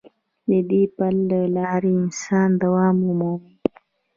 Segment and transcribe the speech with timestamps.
[0.49, 3.53] د دې پل له لارې انسان دوام مومي.